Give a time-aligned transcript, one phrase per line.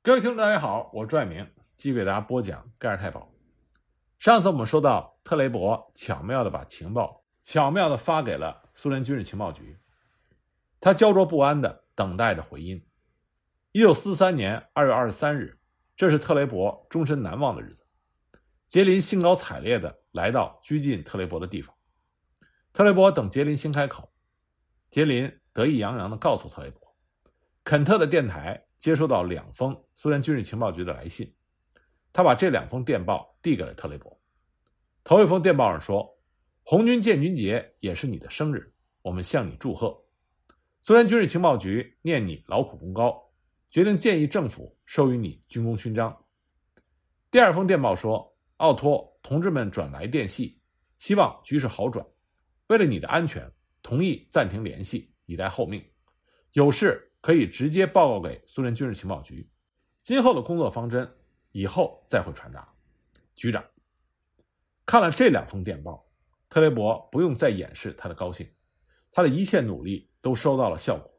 [0.00, 1.44] 各位听众，大家好，我是朱爱明，
[1.76, 3.28] 继续给大家播讲盖尔太保。
[4.20, 9.76] 上次我们说到，特雷伯巧妙的把情报巧妙的发给了苏联军事情报局，
[10.80, 12.82] 他焦灼不安的等待着回音。
[13.72, 15.58] 一九四三年二月二十三日，
[15.96, 17.84] 这是特雷伯终身难忘的日子。
[18.68, 21.74] 杰林兴高采烈的来到拘禁特雷伯的地方，
[22.72, 24.10] 特雷伯等杰林先开口，
[24.90, 26.96] 杰林得意洋洋的告诉特雷伯，
[27.64, 28.64] 肯特的电台。
[28.78, 31.34] 接收到两封苏联军事情报局的来信，
[32.12, 34.16] 他把这两封电报递给了特雷伯。
[35.02, 36.08] 头一封电报上说
[36.62, 40.00] ：“红军建军节也是你的生日，我们向你祝贺。
[40.82, 43.20] 苏联军事情报局念你劳苦功高，
[43.70, 46.16] 决定建议政府授予你军功勋章。”
[47.32, 50.60] 第二封电报说：“奥托同志们转来电系，
[50.98, 52.06] 希望局势好转，
[52.68, 53.50] 为了你的安全，
[53.82, 55.84] 同意暂停联系，以待后命。
[56.52, 59.48] 有事。”可以直接报告给苏联军事情报局，
[60.02, 61.10] 今后的工作方针
[61.52, 62.66] 以后再会传达。
[63.34, 63.64] 局长
[64.86, 66.06] 看了这两封电报，
[66.48, 68.48] 特雷伯不用再掩饰他的高兴，
[69.12, 71.10] 他的一切努力都收到了效果。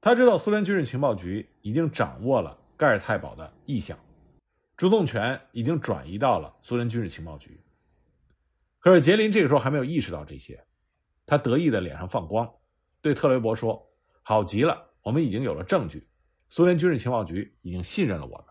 [0.00, 3.98] 他知道苏联军事情报局已经掌握了盖尔太保的意向，
[4.76, 7.60] 主动权已经转移到了苏联军事情报局。
[8.78, 10.64] 可是杰林这个时候还没有意识到这些，
[11.24, 12.48] 他得意的脸上放光，
[13.00, 13.84] 对特雷伯说
[14.22, 16.04] ：“好极了。”我们已经有了证据，
[16.48, 18.46] 苏联军事情报局已经信任了我们。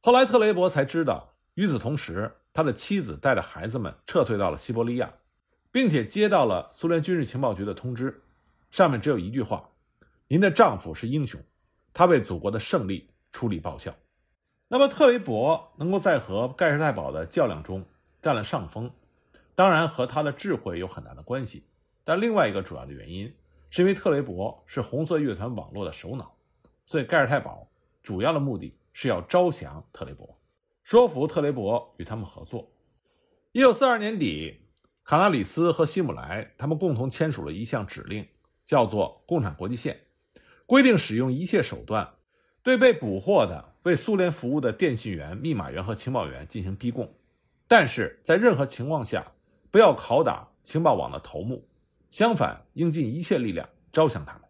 [0.00, 5.08] 后来特雷伯才知道，与此同时，他的妻子带着孩子们撤退到了西伯利亚，
[5.70, 8.24] 并且接到了苏联军事情报局的通知，
[8.72, 9.70] 上面只有一句话
[10.26, 11.40] ：“您的丈夫是英雄，
[11.92, 13.94] 他为祖国的胜利出力报效。”
[14.66, 17.86] 那么特雷伯能够在和盖世太保的较量中
[18.20, 18.90] 占了上风，
[19.54, 21.62] 当然和他的智慧有很大的关系，
[22.02, 23.32] 但另外一个主要的原因。
[23.76, 26.34] 是因为特雷伯是红色乐团网络的首脑，
[26.86, 27.68] 所以盖尔泰堡
[28.02, 30.34] 主要的目的是要招降特雷伯，
[30.82, 32.70] 说服特雷伯与他们合作。
[33.52, 34.62] 一九四二年底，
[35.04, 38.26] 卡纳里斯和希姆莱他们共同签署了一项指令，
[38.64, 40.00] 叫做《共产国际线》，
[40.64, 42.14] 规定使用一切手段
[42.62, 47.12] 对被捕获的为苏联服务的电信员、密码员和情报员进行逼供，
[47.68, 49.32] 但是在任何情况下
[49.70, 51.62] 不要拷打情报网的头目。
[52.10, 54.42] 相反，应尽一切力量招降他们。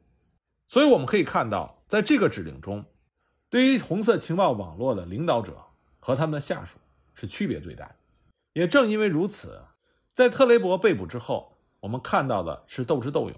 [0.68, 2.84] 所以我们可以看到，在这个指令中，
[3.48, 5.56] 对于红色情报网络的领导者
[5.98, 6.78] 和他们的下属
[7.14, 7.96] 是区别对待。
[8.52, 9.62] 也正因为如此，
[10.14, 13.34] 在特雷伯被捕之后，我们看到的是斗智斗勇；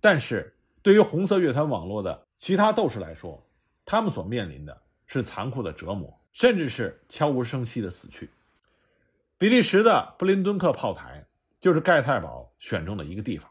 [0.00, 3.42] 但是对于红色乐团网络的其他斗士来说，
[3.84, 8.30] 他们所面临的是残酷的折磨，甚至是悄无声息的死去。
[9.38, 11.26] 比利时的布林敦克炮台。
[11.62, 13.48] 就是盖太保选中的一个地方，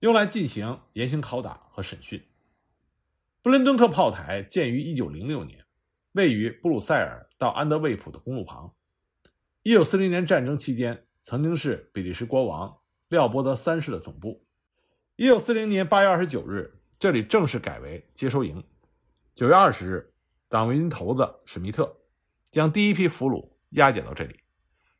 [0.00, 2.22] 用来进行严刑拷打和审讯。
[3.40, 5.64] 布伦敦克炮台建于1906年，
[6.12, 8.74] 位于布鲁塞尔到安德卫普的公路旁。
[9.64, 12.76] 1940年战争期间，曾经是比利时国王
[13.08, 14.44] 廖波德三世的总部。
[15.16, 18.62] 1940年8月29日，这里正式改为接收营。
[19.36, 20.12] 9月20日，
[20.50, 21.96] 党卫军头子史密特
[22.50, 24.38] 将第一批俘虏押解到这里。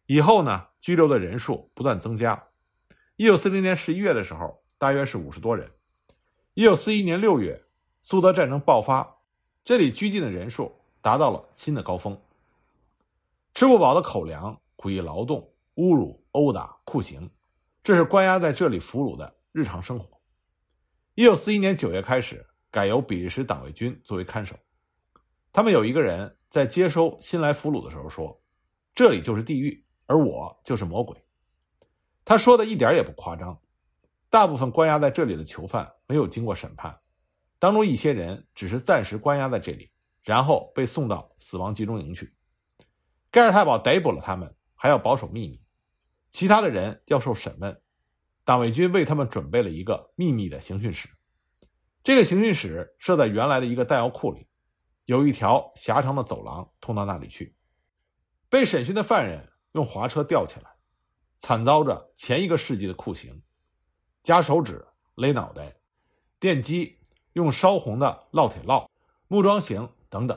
[0.08, 2.48] 以后呢，拘留的人数不断增加。
[3.16, 5.70] 一九四零年十一月的时候，大约是五十多人。
[6.54, 7.62] 一九四一年六月，
[8.02, 9.18] 苏德战争爆发，
[9.62, 12.18] 这里拘禁的人数达到了新的高峰。
[13.52, 17.30] 吃不饱的口粮、苦役劳动、侮辱、殴打、酷刑，
[17.84, 20.18] 这是关押在这里俘虏的日常生活。
[21.16, 24.56] 一九四一年九月开始，改由比利时党卫军作为看守。
[25.52, 28.40] 他们有一个人在接收新来俘虏的时候说
[28.96, 31.22] ：“这里就是地狱。”而我就是魔鬼，
[32.24, 33.60] 他说的一点也不夸张。
[34.30, 36.98] 大部分关押在这里的囚犯没有经过审判，
[37.58, 39.90] 当中一些人只是暂时关押在这里，
[40.22, 42.34] 然后被送到死亡集中营去。
[43.30, 45.62] 盖尔太保逮捕了他们，还要保守秘密，
[46.30, 47.78] 其他的人要受审问。
[48.44, 51.06] 党卫军为他们准备了一个秘密的刑讯室，
[52.02, 54.48] 这个刑讯室设在原来的一个弹药库里，
[55.04, 57.54] 有一条狭长的走廊通到那里去。
[58.48, 59.46] 被审讯的犯人。
[59.78, 60.68] 用滑车吊起来，
[61.36, 63.40] 惨遭着前一个世纪的酷刑：
[64.24, 64.84] 夹手指、
[65.14, 65.76] 勒脑袋、
[66.40, 66.98] 电击、
[67.34, 68.88] 用烧红的烙铁烙、
[69.28, 70.36] 木桩刑等等。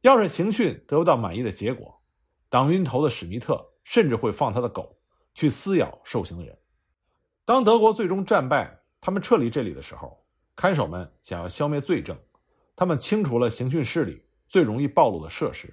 [0.00, 2.02] 要是刑讯得不到满意的结果，
[2.48, 4.98] 党晕头的史密特甚至会放他的狗
[5.34, 6.58] 去撕咬受刑人。
[7.44, 10.26] 当德国最终战败，他们撤离这里的时候，
[10.56, 12.18] 看守们想要消灭罪证，
[12.74, 15.72] 他们清除了刑讯室里最容易暴露的设施，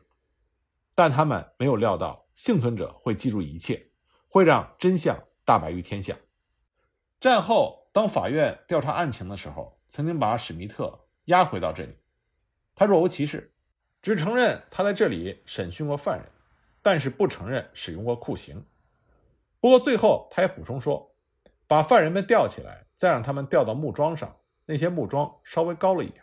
[0.95, 2.25] 但他们没有料到。
[2.33, 3.91] 幸存者会记住一切，
[4.27, 6.17] 会让真相大白于天下。
[7.21, 11.95] 战后，当法院调查案情的时候，曾经把史密特押回到这里，
[12.75, 13.53] 他若无其事，
[14.01, 16.29] 只承认他在这里审讯过犯人，
[16.81, 18.65] 但是不承认使用过酷刑。
[19.61, 21.15] 不过最后他也补充说，
[21.67, 26.21] 把犯人们吊起来，再让他们吊到木桩上，那些木桩稍微高了一点。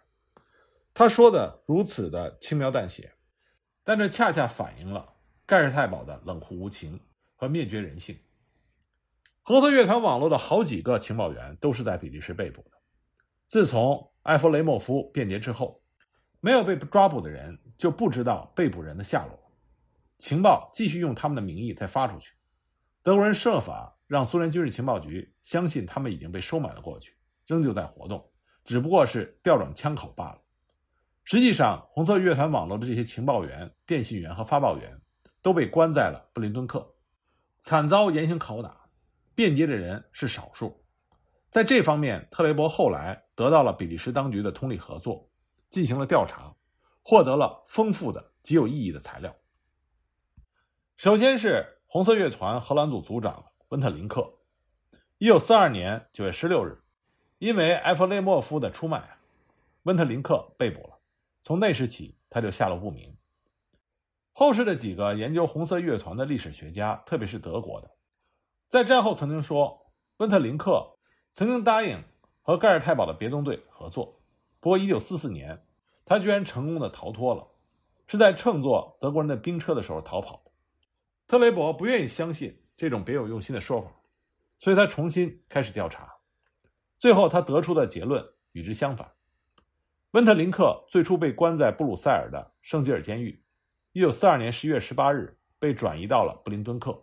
[0.92, 3.10] 他说的如此的轻描淡写，
[3.84, 5.12] 但这恰恰反映了
[5.44, 7.00] 盖世太保的冷酷无情
[7.34, 8.16] 和灭绝人性。
[9.42, 12.78] 合作乐团网络的好几个情报员都是在比利时被捕的。
[13.48, 15.82] 自从埃弗雷莫夫变节之后，
[16.40, 19.38] 没有被抓捕的人就不知道被捕人的下落。
[20.18, 22.32] 情报继续用他们的名义再发出去。
[23.02, 28.24] 德国人设法让苏联军事情报局相信他们已经被收买了过去，仍旧在活动，
[28.64, 30.41] 只不过是调转枪口罢了。
[31.24, 35.00] 实际上，红色乐团网络的这些情报员、电信员和发报员
[35.40, 36.94] 都被关在了布林敦克，
[37.60, 38.80] 惨遭严刑拷打。
[39.34, 40.84] 便捷的人是少数，
[41.50, 45.26] 在这方面，特雷伯后来得到了比利时当局的通力合作，
[45.70, 46.54] 进行了调查，
[47.02, 49.34] 获得了丰富的、极有意义的材料。
[50.98, 54.30] 首先是红色乐团荷兰组组长温特林克，
[55.16, 56.82] 一九四二年九月十六日，
[57.38, 59.16] 因为埃弗雷莫夫的出卖，
[59.84, 60.91] 温特林克被捕了。
[61.44, 63.16] 从那时起，他就下落不明。
[64.32, 67.90] 后世的几个研究红色乐团的历史学家，特别是德国的。
[68.68, 70.98] 在战后曾经说，温特林克
[71.32, 72.02] 曾经答应
[72.40, 74.22] 和盖尔太保的别动队合作，
[74.60, 75.66] 不过1944年
[76.04, 77.46] 他居然成功的逃脱了，
[78.06, 80.50] 是在乘坐德国人的兵车的时候逃跑的。
[81.26, 83.90] 特雷伯不愿意相信这种别有用心的说法，
[84.58, 86.10] 所以他重新开始调查，
[86.96, 89.12] 最后他得出的结论与之相反。
[90.12, 93.42] 温特林克最初被关在布鲁塞尔的圣吉尔监狱
[93.94, 97.02] ，1942年11月18日被转移到了布林敦克。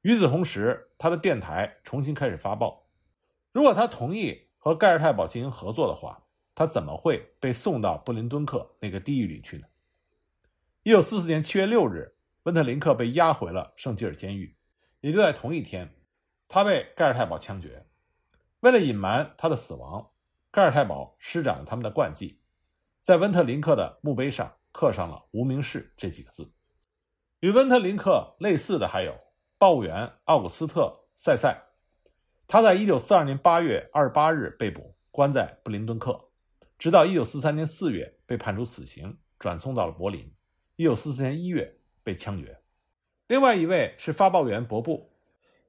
[0.00, 2.86] 与此同时，他的电台重新开始发报。
[3.52, 6.24] 如果他同意和盖尔太保进行合作的话，
[6.54, 9.66] 他怎么会被送到布林敦克那个地狱里去呢？
[10.84, 12.14] 一九四四年七月六日，
[12.44, 14.56] 温特林克被押回了圣吉尔监狱。
[15.02, 15.94] 也就在同一天，
[16.48, 17.84] 他被盖尔太保枪决。
[18.60, 20.08] 为了隐瞒他的死亡，
[20.52, 22.38] 盖尔太保施展了他们的惯技，
[23.00, 26.52] 在温特林克的墓碑上刻上了“无名氏”这几个字。
[27.40, 29.18] 与温特林克类似的还有。
[29.58, 30.80] 报务员奥古斯特·
[31.16, 31.56] 塞塞，
[32.48, 36.28] 他在一九四二年八月二十八日被捕，关在布林敦克，
[36.76, 40.34] 直到一九四三年四月被判处死刑，转送到了柏林。
[40.76, 42.60] 一九四四年一月被枪决。
[43.28, 45.12] 另外一位是发报员伯布，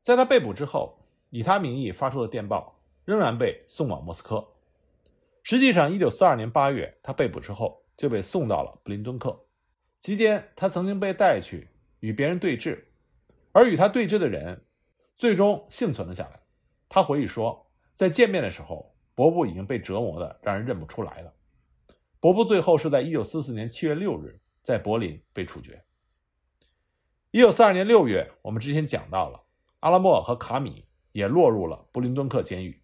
[0.01, 0.99] 在他被捕之后，
[1.29, 4.52] 以他名义发出的电报仍然被送往莫斯科。
[5.43, 9.45] 实际上，一九四二年八月他被捕之后就被送到了布林敦克，
[9.99, 11.67] 期间他曾经被带去
[11.99, 12.81] 与别人对峙。
[13.51, 14.65] 而与他对峙的人，
[15.15, 16.39] 最终幸存了下来。
[16.89, 21.33] 他回忆说，在见面的时候，伯布已经被折磨的让人认不出来了。
[22.19, 25.83] 伯布最后是在一九四四年七月六日在柏林被处决。
[27.31, 29.43] 一九四二年六月，我们之前讲到了，
[29.81, 32.81] 阿拉莫和卡米也落入了布林敦克监狱。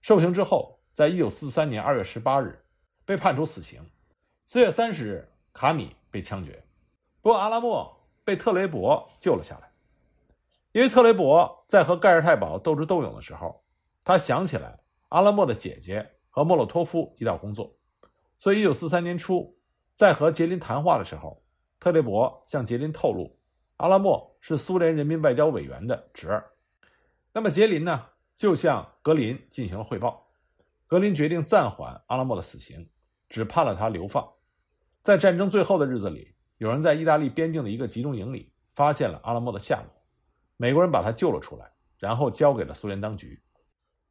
[0.00, 2.64] 受刑之后，在一九四三年二月十八日
[3.04, 3.80] 被判处死刑。
[4.46, 6.64] 四月三十日，卡米被枪决。
[7.20, 9.70] 不过，阿拉莫被特雷伯救了下来。
[10.72, 13.62] 因为特雷伯在和盖尔太保斗智斗勇的时候，
[14.04, 17.76] 他想起来阿拉莫的姐姐和莫洛托夫一道工作，
[18.38, 19.56] 所以一九四三年初，
[19.94, 21.42] 在和杰林谈话的时候，
[21.78, 23.38] 特雷伯向杰林透露，
[23.76, 26.50] 阿拉莫是苏联人民外交委员的侄儿。
[27.32, 30.31] 那么杰林呢，就向格林进行了汇报，
[30.92, 32.86] 格林决定暂缓阿拉莫的死刑，
[33.30, 34.30] 只判了他流放。
[35.02, 39.90] 在战争最后的日子里，有人在意大利边境的一个集中营里发现了阿拉莫的下落。
[40.58, 43.42] 美国人把他救了出来，然后交给了苏联当局。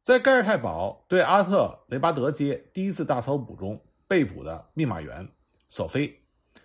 [0.00, 5.30] 在盖尔泰堡对阿特雷巴德街第一次大搜捕中被捕的密码员
[5.68, 6.20] 索菲，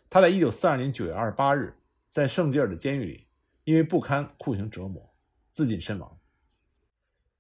[0.10, 1.78] 他在一九四二年九月二十八日
[2.10, 3.28] 在圣吉尔的监狱里，
[3.66, 5.14] 因为不堪酷刑折磨，
[5.52, 6.20] 自尽身亡。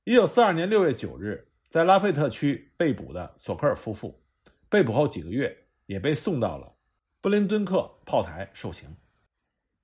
[0.03, 4.21] 一九四二年六月九日，在拉菲特区被捕的索科尔夫妇，
[4.69, 6.74] 被捕后几个月也被送到了
[7.19, 8.95] 布林敦克炮台受刑。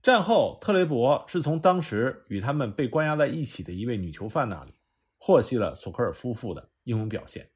[0.01, 4.73] 战后，特雷伯是从当时与他们被关押在一起的一位女囚犯那里，
[5.17, 7.49] 获悉了索科尔夫妇的英勇表现。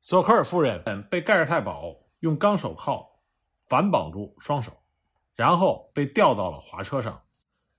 [0.00, 3.20] 索科尔夫人被盖尔太保用钢手铐
[3.66, 4.72] 反绑住双手，
[5.34, 7.22] 然后被吊到了滑车上。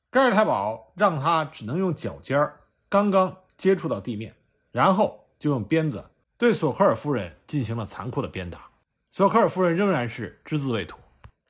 [0.10, 4.36] 盖尔太保让他只能用脚尖儿刚刚接触到地面，
[4.72, 6.04] 然后就用鞭子
[6.38, 8.70] 对索科尔夫人进行了残酷的鞭打。
[9.12, 10.98] 索科尔夫人仍然是只字未吐，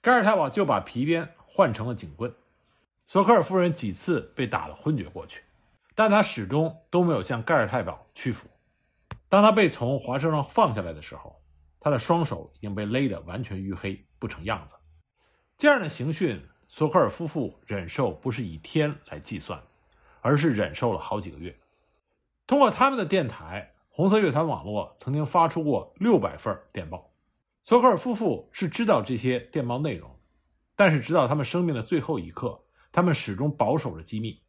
[0.01, 1.27] 盖尔太保就把皮鞭。
[1.47, 2.35] 换成了警棍，
[3.05, 5.41] 索科尔夫人几次被打得昏厥过去，
[5.93, 8.49] 但她始终都没有向盖尔太保屈服。
[9.29, 11.41] 当他被从滑车上放下来的时候，
[11.79, 14.75] 他的双手已经被勒得完全淤黑，不成样子。
[15.57, 19.57] 这样的刑讯，索科尔夫妇忍受不是以天来计算，
[20.19, 21.57] 而是忍受了好几个月。
[22.45, 27.13] 通过他们的电台，红色乐团网络曾经发出过六百份电报。
[27.63, 30.19] 索科尔夫妇是知道这些电报内容，
[30.75, 32.61] 但是直到他们生命的最后一刻，
[32.91, 34.43] 他们始终保守着机密。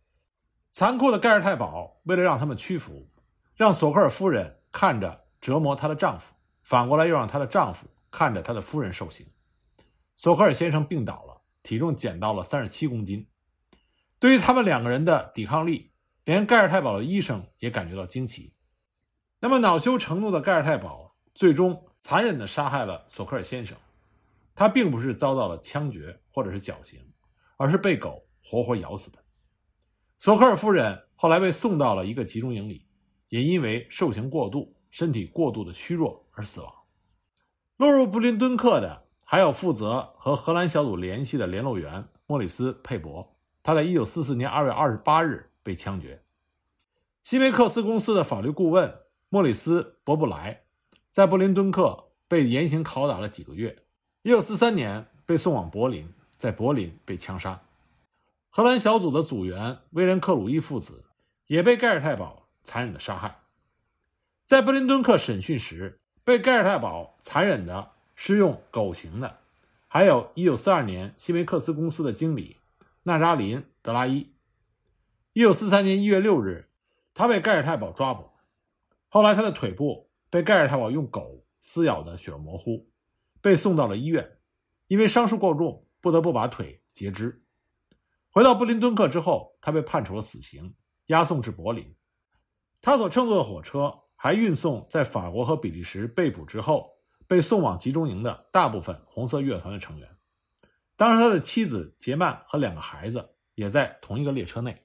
[0.73, 3.09] 残酷的盖尔太保为了让他们屈服，
[3.55, 9.25] 让索科尔夫人看着折磨她的丈夫，反过来又让她的丈夫看着他的夫人受刑。
[10.17, 13.25] 索科尔先生病倒了，体重减到了三十七公斤。
[14.19, 15.93] 对于他们两个人的抵抗力，
[16.25, 18.53] 连盖尔太保的医生也感觉到惊奇。
[19.41, 23.77] 那么恼羞成怒的盖尔太保最终残忍地杀害了索科尔先生。
[24.55, 26.99] 他并不是遭到了枪决或者是绞刑，
[27.59, 29.19] 而是被狗活活咬死的。
[30.19, 32.87] 索科尔夫人后来被送到了一个集中营里，
[33.29, 36.73] 也因为受刑过度、身体过度的虚弱而死亡。
[37.77, 46.23] 落入布林敦克的还有负责和荷兰小组联系的联络员莫里斯·佩伯，他在1944年2月28日被枪决。
[47.23, 48.91] 西梅克斯公司的法律顾问
[49.37, 50.63] 莫里斯·伯布莱
[51.13, 53.83] 在布林敦克被严刑拷打了几个月
[54.25, 57.61] ，1943年被送往柏林，在柏林被枪杀。
[58.49, 61.05] 荷兰小组的组员威廉·克鲁伊父子
[61.49, 63.41] 也被盖尔太保残忍的杀害。
[64.43, 69.41] 在布林敦克审讯时，被盖尔太保残忍的是用狗刑的，
[69.87, 72.57] 还有1942年西梅克斯公司的经理
[73.03, 74.33] 纳扎林·德拉伊。
[75.35, 76.71] 1943年1月6日，
[77.13, 78.31] 他被盖尔太保抓捕，
[79.09, 82.89] 后来他的腿部被盖尔太保用狗撕咬的血肉模糊，
[83.41, 84.39] 被送到了医院，
[84.89, 87.43] 因为伤势过重，不得不把腿截肢。
[88.31, 90.75] 回到布林敦克之后，他被判处了死刑，
[91.07, 91.95] 押送至柏林。
[92.83, 96.91] 他所乘坐的火车还运送在法国和比利时被捕之后
[97.27, 100.09] 被送往集中营的大部分红色乐团的成员。
[100.97, 104.85] 当时，他的妻子杰曼和两个孩子也在同一个列车内。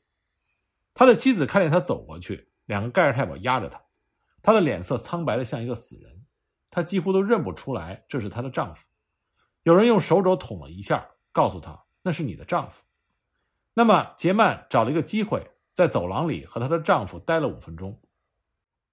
[0.94, 3.82] 他的妻子看见他走过去，两个盖尔太保压着他，
[4.42, 6.26] 她的脸色苍白的像一个死人，
[6.70, 8.86] 她几乎都认不出来这是她的丈夫。
[9.64, 12.84] 有人用手肘捅了一下，告诉她那是你的丈夫。
[13.74, 18.00] 那么，杰曼找了一个机会，在走廊里和她的丈夫待了五分钟。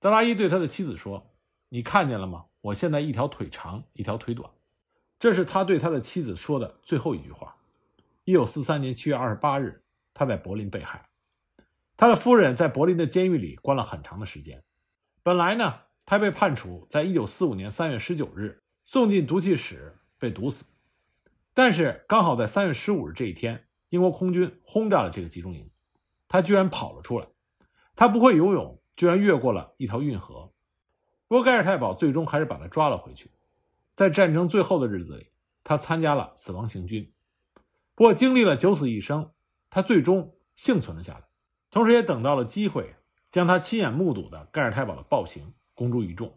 [0.01, 1.35] 德拉伊对他的妻子说
[1.71, 2.45] ：“你看见了吗？
[2.61, 4.49] 我现在一条腿长，一条腿短。”
[5.19, 7.57] 这是他对他的妻子说的最后一句话。
[8.23, 9.83] 一九四三年七月二十八日，
[10.15, 11.09] 他在柏林被害。
[11.97, 14.63] 他的夫人在柏林的监狱里关了很长的时间。
[15.23, 20.65] 本来呢，他被判处在一九四五年三月十九日送进毒气室被毒死，
[21.55, 23.65] 但是刚好在三月十五日这一天。
[23.91, 25.71] 英国空军轰炸了这个集中营，
[26.29, 27.27] 他居然跑了出来。
[27.97, 30.53] 他不会游泳，居然越过了一条运河。
[31.27, 33.31] 不过盖尔太保最终还是把他抓了回去。
[33.95, 35.31] 在战争最后的日子里，
[35.65, 37.11] 他参加了死亡行军。
[37.95, 39.33] 不过经历了九死一生，
[39.71, 41.25] 他最终幸存了下来，
[41.71, 42.95] 同时也等到了机会，
[43.31, 46.33] 将他亲眼目睹的盖尔太保的暴行公诸于众。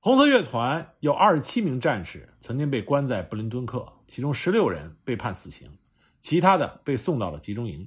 [0.00, 5.78] 红色乐团有二十七名战士曾经被关在布林敦克，其中十六人被判死刑。
[6.20, 7.86] 其他的被送到了集中营，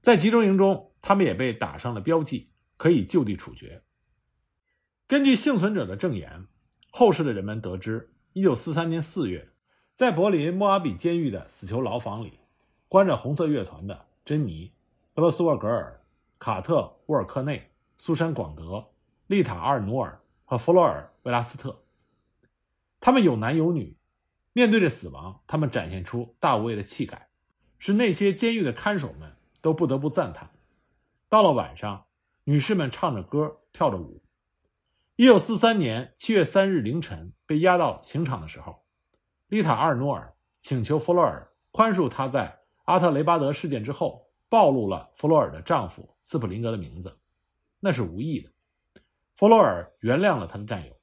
[0.00, 3.82] 在集中营中，他们也被打上了标记，可以就地处决。
[5.08, 6.46] 根据幸存者的证言，
[6.92, 9.50] 后世的人们得知，一九四三年四月，
[9.96, 12.38] 在柏林莫阿比监狱的死囚牢房里，
[12.86, 14.70] 关着红色乐团的珍妮、
[15.14, 16.00] 俄罗斯沃格尔、
[16.38, 18.92] 卡特沃尔克内、苏珊广德、
[19.26, 21.82] 丽塔阿尔努尔和弗洛尔维拉斯特。
[23.00, 23.96] 他们有男有女，
[24.52, 27.28] 面对着死亡，他们展现出大无畏的气概。
[27.78, 30.50] 使那些监狱的看守们都不得不赞叹。
[31.28, 32.06] 到了晚上，
[32.44, 34.22] 女士们唱着歌，跳着舞。
[35.16, 38.84] 一九四三年七月三日凌晨，被押到刑场的时候，
[39.48, 47.18] 丽塔·阿尔诺尔请求弗洛尔宽恕她在阿特雷巴德事件之后暴露了弗洛尔的丈夫斯普林格的名字，
[47.80, 48.50] 那是无意的。
[49.34, 50.96] 弗洛尔原谅了他的战友。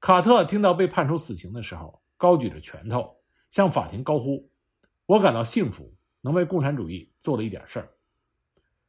[0.00, 3.16] 卡特听到被判处死刑的时候，高举着拳头
[3.50, 4.50] 向法庭高呼。
[5.06, 7.90] 我感到幸福，能为共产主义做了一点事儿。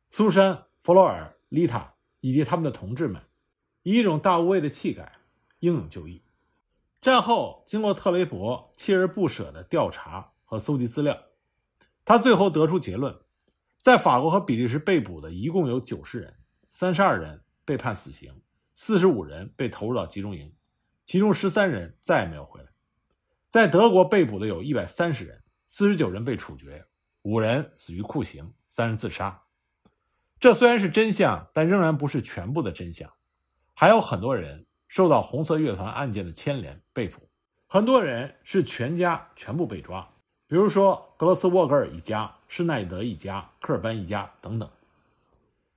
[0.09, 3.21] 苏珊、弗洛尔、丽塔以及他们的同志们，
[3.83, 5.19] 以一种大无畏的气概，
[5.59, 6.23] 英勇就义。
[7.01, 11.17] 战后，经过特雷伯锲而不舍的调查和搜集资料，
[12.05, 13.19] 他最后得出结论：
[13.81, 16.33] 在法国和比利时被捕的一共有九十人，
[16.67, 18.41] 三十二人被判死刑，
[18.75, 20.53] 四十五人被投入到集中营，
[21.03, 22.67] 其中十三人再也没有回来。
[23.49, 25.41] 在德国被捕的有一百三十人。
[25.73, 26.85] 四十九人被处决，
[27.21, 29.41] 五人死于酷刑，三人自杀。
[30.37, 33.09] 这虽然是真相，但仍然不是全部的真相。
[33.73, 37.29] 还有很多人受到红色乐团案件的牵连被捕，
[37.67, 40.10] 很多人是全家全部被抓。
[40.51, 44.69] 比如说格罗斯沃格尔一家、施耐德一家、科尔班一家等等。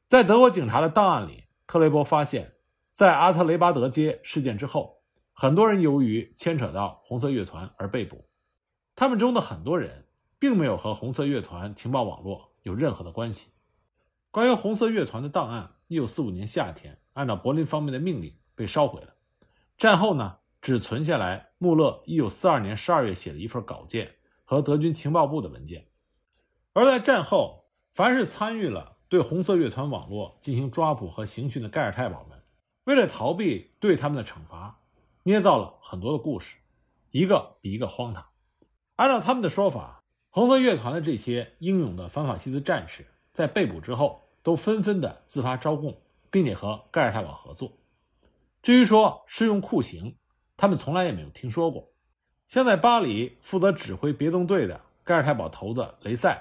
[0.04, 2.52] 在德国警察的档案里，特雷伯发现，
[2.90, 5.00] 在阿特雷巴德街事件之后，
[5.32, 8.24] 很多人由于牵扯到红色乐团而被捕。
[8.96, 10.06] 他们中的很多人
[10.40, 13.52] 并没有和红色乐团情报网络有任何的关系。
[14.32, 19.14] 关于红色乐团的档案，一九四五年夏天按照柏林方面的命令被烧毁了。
[19.78, 24.12] 战后呢，只存下来穆勒一九四二年十二月写的一份稿件
[24.44, 25.88] 和德军情报部的文件。
[26.72, 32.42] 而在战后，凡是参与了对红色乐团网络进行抓捕和刑讯的盖尔太保们，
[32.84, 34.80] 为了逃避对他们的惩罚，
[35.22, 36.56] 捏造了很多的故事，
[37.10, 38.26] 一个比一个荒唐。
[38.96, 45.96] 按照他们的说法，红色乐团的这些英勇的反法西斯战士在被捕之后，都纷纷的自发招供，
[46.30, 47.72] 并且和盖尔太保合作。
[48.62, 50.16] 至于说施用酷刑，
[50.56, 51.93] 他们从来也没有听说过。
[52.54, 56.40] 像在巴黎负责指挥别动队的盖尔太保头子雷塞，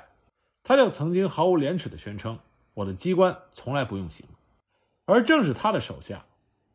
[0.62, 2.38] 他就曾经毫无廉耻地宣称
[2.76, 4.24] ：“我的机关从来不用刑。”
[5.06, 6.24] 而正是他的手下，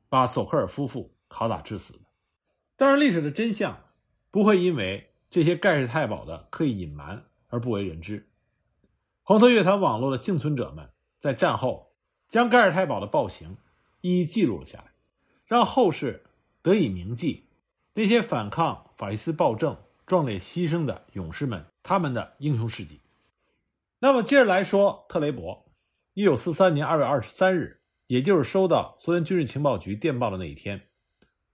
[0.09, 2.01] 把索克尔夫妇拷打致死的。
[2.75, 3.79] 但是历史的真相
[4.33, 8.29] 不会因为这些盖世太保的刻意隐瞒而不为人知。
[9.23, 10.91] 红色乐团网络的幸存者们
[11.21, 11.93] 在战后
[12.29, 13.57] 将盖世太保的暴行
[14.01, 14.87] 一一记录了下来，
[15.47, 16.25] 让后世
[16.61, 17.45] 得以铭记
[17.99, 19.77] 那些反抗法西斯暴政、
[20.07, 23.01] 壮烈牺牲的勇士们他们的英雄事迹。
[23.99, 25.67] 那么接着来说，特雷伯，
[26.15, 30.81] 一九四三年二月二十三日，也就是收到苏联军事情报局电报的那一天，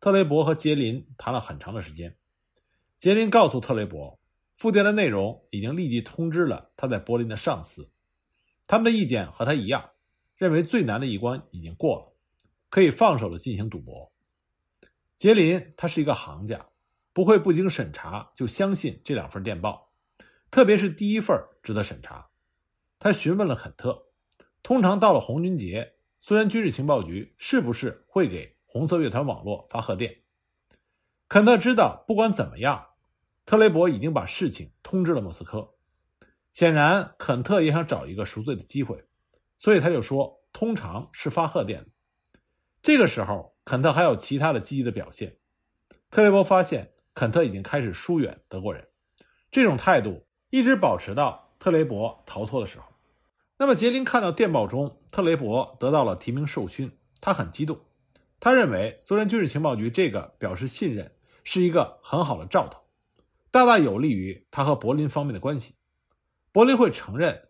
[0.00, 2.14] 特雷伯和杰林谈了很长的时间。
[2.98, 4.20] 杰林告诉特雷伯，
[4.58, 7.88] 复电的内容已经立即通知了他在柏林的上司，
[8.66, 9.92] 他们的意见和他一样，
[10.36, 12.12] 认为最难的一关已经过了，
[12.68, 14.12] 可以放手的进行赌博。
[15.16, 16.66] 杰林他是一个行家，
[17.12, 19.92] 不会不经审查就相信这两份电报，
[20.50, 22.28] 特别是第一份值得审查。
[22.98, 24.06] 他询问了肯特，
[24.62, 30.22] 通常到了红军节，苏联军事情报局是不是会给红色乐团网络发贺电？
[31.28, 32.86] 肯特知道，不管怎么样，
[33.46, 35.74] 特雷伯已经把事情通知了莫斯科。
[36.52, 39.04] 显然，肯特也想找一个赎罪的机会，
[39.58, 41.90] 所以他就说：“通常是发贺电的。”
[42.80, 45.36] 这个时候，肯特还有其他的积极的表现。
[46.10, 48.86] 特雷伯发现肯特已经开始疏远德国人，
[49.50, 52.84] 这种态度一直保持到特雷伯逃脱的时候。
[53.56, 57.80] 那么，杰林看到电报中特雷伯得到了提名授勋，他很激动。
[58.40, 61.12] 他认为苏联军事情报局这个表示信任
[61.44, 62.80] 是一个很好的兆头，
[63.50, 65.74] 大大有利于他和柏林方面的关系。
[66.52, 67.48] 柏林会承认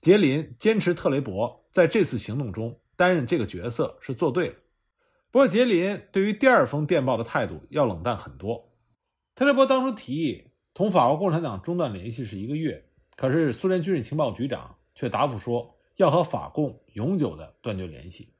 [0.00, 4.54] 杰林坚持特雷伯在这次行动中担任这个角色是做对了。
[5.30, 8.72] 不过，杰林对于第二封电报的态度要冷淡很多。
[9.34, 18.32] 特雷伯当初提议同法国共产党中断联系是一个月，可是苏联军事情报局长却答复说要和法共永久的断绝联系。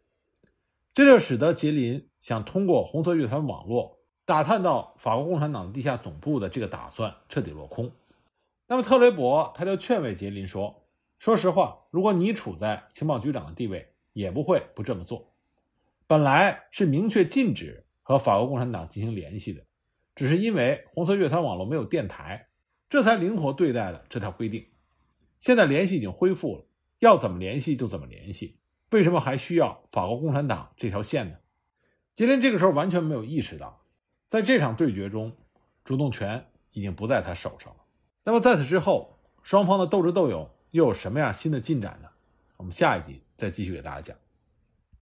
[0.94, 7.92] 这就使得杰林想通过红色乐团网络打探到法国共产党地下总部的这个打算彻底落空。
[8.66, 10.88] 那么特雷伯他就劝慰杰林说
[11.20, 15.35] ：“说实话，如果你处在情报局长的地位，也不会不这么做。
[16.06, 19.64] 本来是明确禁止和法国共产党进行联系的，
[20.14, 22.48] 只是因为红色乐团网络没有电台，
[22.88, 24.66] 这才灵活对待了这条规定。
[25.40, 26.64] 现在联系已经恢复了，
[27.00, 28.58] 要怎么联系就怎么联系。”
[28.92, 31.36] 为什么还需要法国共产党这条线呢？
[32.14, 33.82] 杰林这个时候完全没有意识到，
[34.28, 35.36] 在这场对决中，
[35.82, 37.80] 主动权已经不在他手上了。
[38.22, 42.08] 那么在此之后，双方的斗智斗勇又有什么样新的进展呢？
[42.56, 44.16] 我们下一集再继续给大家讲。